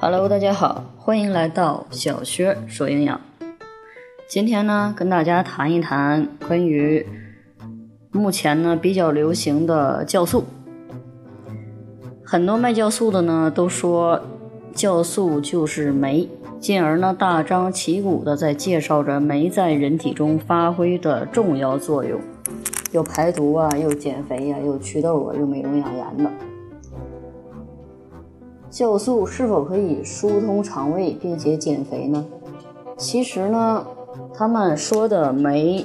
[0.00, 3.20] Hello，大家好，欢迎来到小薛说营养。
[4.28, 7.06] 今天呢，跟大家谈一谈关于
[8.10, 10.44] 目前呢比较流行的酵素。
[12.24, 14.20] 很多卖酵素的呢都说
[14.74, 16.28] 酵素就是酶，
[16.58, 22.20] 进而呢大张旗鼓的在介绍着酶在人体中发挥的重要作用，
[22.90, 26.30] 又排毒啊，又减肥呀，又祛痘啊，又美容养颜的。
[28.76, 32.22] 酵素是否可以疏通肠胃并且减肥呢？
[32.98, 33.86] 其实呢，
[34.34, 35.82] 他们说的酶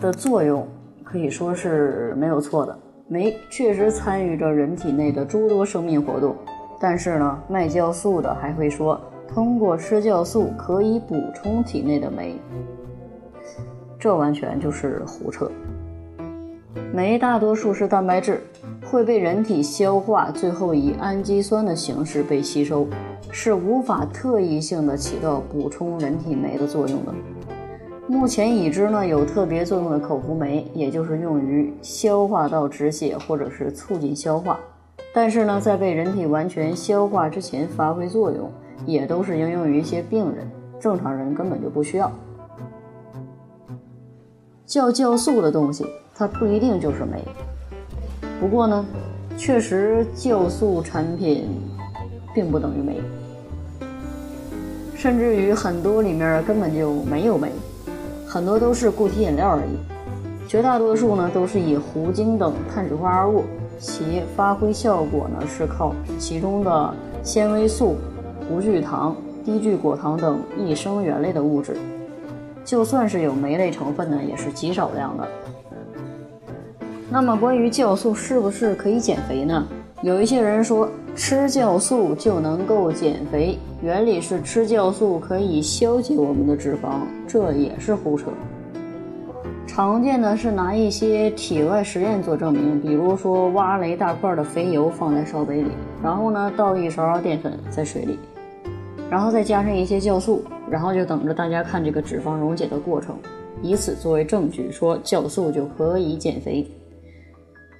[0.00, 0.66] 的作用
[1.04, 2.74] 可以说是没有错的。
[3.06, 6.34] 酶确实参与着人体内的诸多生命活动，
[6.80, 12.40] 但是呢，卖酵素的还会说通过吃酵素可以补充体内的酶，
[13.98, 15.50] 这完全就是胡扯。
[16.94, 18.42] 酶大多数是蛋白质。
[18.92, 22.86] 会被人体消化，最后以氨基酸的形式被吸收，
[23.30, 27.14] 是无法特异性的起到补充人体酶的作用的。
[28.06, 34.60] 目前已知呢有特别作用的口服酶，也就是用于消化道止血或者是促进消化，
[35.14, 38.52] 但是呢在被人体完全消化之前发挥作用，
[38.84, 40.46] 也都是应用于一些病人，
[40.78, 42.12] 正常人根本就不需要。
[44.66, 47.24] 叫酵素的东西，它不一定就是酶。
[48.42, 48.84] 不过呢，
[49.38, 51.48] 确实酵素产品
[52.34, 53.00] 并不等于酶，
[54.96, 57.52] 甚至于很多里面根本就没有酶，
[58.26, 60.48] 很多都是固体饮料而已。
[60.48, 63.44] 绝大多数呢都是以糊精等碳水化合物，
[63.78, 67.94] 其发挥效果呢是靠其中的纤维素、
[68.50, 71.76] 无聚糖、低聚果糖等益生元类的物质。
[72.64, 75.28] 就算是有酶类成分呢，也是极少量的。
[77.12, 79.68] 那么关于酵素是不是可以减肥呢？
[80.00, 88.30] 有一些人说吃酵素就能够减肥，原理是吃酵素可以消解我们的脂肪，这也是胡扯。
[89.66, 95.70] 常见的是拿一些体外实验做证明，比如说挖了一大块的肥油放在烧杯里，
[96.02, 98.18] 然后呢倒一勺淀粉在水里，
[99.10, 103.14] 然后再加上一些酵素，然后就等着大家看这个脂肪溶解的过程，
[103.60, 106.66] 以此作为证据说酵素就可以减肥。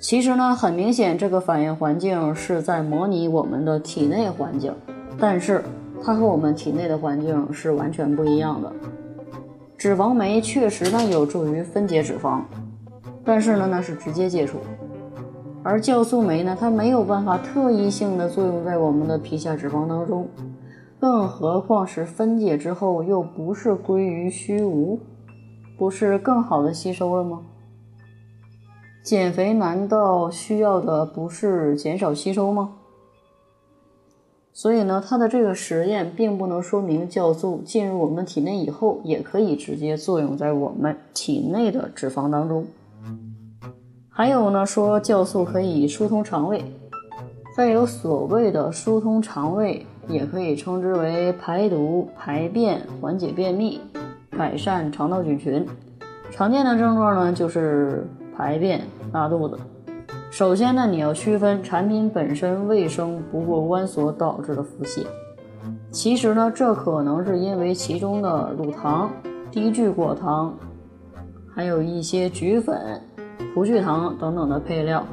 [0.00, 4.74] 其实呢，很明显，这个反应环境是在模拟我们的体内环境，
[5.18, 5.62] 但是
[6.02, 8.72] 它和我们体内的环境是完全不一样的。
[9.76, 12.40] 脂肪酶确实呢有助于分解脂肪，
[13.22, 14.56] 但是呢那是直接接触，
[15.62, 20.26] 而酵素酶呢它没有办法特异性的作用在我们的皮下脂肪当中，
[20.98, 24.98] 更何况是分解之后又不是归于虚无，
[25.76, 27.40] 不是更好的吸收了吗？
[29.02, 32.74] 减肥难道需要的不是减少吸收吗？
[34.52, 42.66] 所以呢，它的这个实验并不能说明酵素进入我们体内以后也可以直接作用在我们体内的脂肪当中。
[44.10, 46.62] 还有呢，说酵素可以疏通肠胃，
[47.56, 53.80] 再有所谓的疏通肠胃，也可以称之为排毒、排便、缓解便秘、
[54.36, 55.66] 改善肠道菌群。
[56.30, 58.06] 常见的症状呢，就是。
[58.40, 58.80] 排便、
[59.12, 59.58] 拉肚子。
[60.30, 65.04] 首先呢，你要区分产品本身卫生不过关所导致的腹泻。
[65.90, 69.10] 其实呢，这可能是因为其中的乳糖、
[69.50, 70.56] 低聚果糖，
[71.54, 73.02] 还有一些菊粉、
[73.52, 75.04] 葡聚糖等等的配料，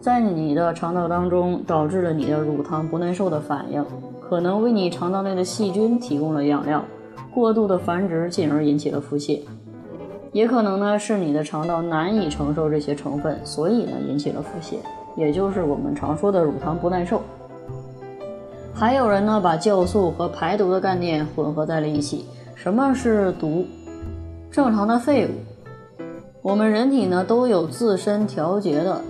[0.00, 3.84] 在你的肠道当中导致了你的乳糖不耐受的反应，
[4.26, 6.82] 可能为你肠道内的细菌提供了养料，
[7.34, 9.40] 过度的繁殖，进而引起了腹泻。
[10.32, 14.76] 也可能呢是你的肠道难以承受这些成分，所以呢引起了腹泻，
[15.16, 17.20] 也就是我们常说的乳糖不耐受。
[18.72, 22.24] 还有人呢把酵素和排毒的概念混合在了一起。
[22.54, 23.66] 什么是毒？
[24.50, 25.30] 正常的废物，
[26.42, 29.00] 我们人体呢都有自身调节的，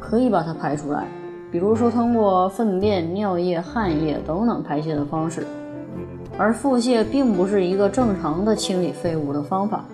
[0.00, 1.04] 可以把它排出来，
[1.52, 5.46] 比如说通过粪便、尿液、汗液等等排泄的方式。
[6.36, 9.84] 而腹泻并不是一个正常的清理废物的方法。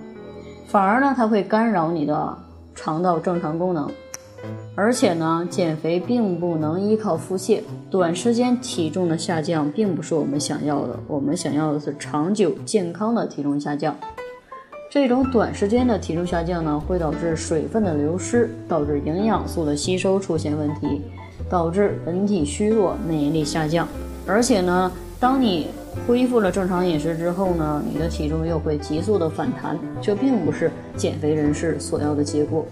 [0.72, 2.34] 反而呢，它会干扰你的
[2.74, 3.86] 肠道正常功能，
[4.74, 7.60] 而且呢，减肥并不能依靠腹泻，
[7.90, 13.94] 短时间体重的下降并不是我们想要的，我们想要的是长久健康的体重下降。
[14.90, 21.02] 这种短时间的体重下降呢，会导致水分的流失，导致营养素的吸收出现问题，
[21.50, 23.86] 导致人体虚弱、免疫力下降，
[24.26, 24.90] 而且呢，
[25.20, 25.66] 当你
[26.06, 32.66] 恢复了正常饮食之后呢，你的体重又会急速的反弹，这并不是减肥人士所要的结果。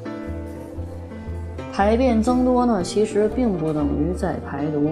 [1.73, 4.91] 排便增多呢，其实并不等于在排毒。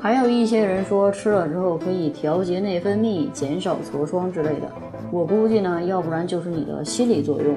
[0.00, 4.70] 还有一些人说吃了之后可以调节内分泌、减少痤疮之类的。
[5.10, 7.56] 我估计呢，要不然就是你的心理作用，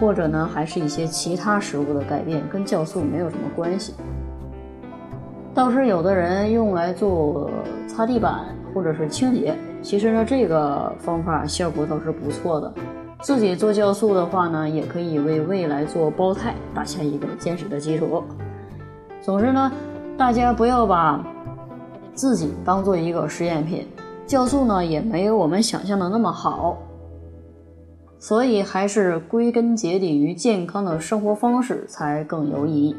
[0.00, 3.94] 或者呢，还是一些其他食物的改变，跟酵素没有什么关系。
[5.56, 7.50] 倒是有的人用来做
[7.88, 8.44] 擦地板
[8.74, 12.70] 或者是清洁，其实呢，这个方法效果倒是不错的。
[13.22, 18.22] 自己做酵素的话呢，也可以为未来做胞胎打下一个坚实的基础。
[19.22, 19.72] 总之呢。
[20.18, 21.22] 大家不要把
[22.14, 23.86] 自己当做一个实验品，
[24.26, 26.78] 酵素呢也没有我们想象的那么好，
[28.18, 32.96] 所以还是归根结底于健康的生活方式才更有意义。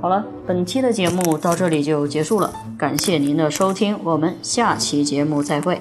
[0.00, 5.80] 好了，本期的节目到这里就结束了，感谢您的收听，我们下期节目再会。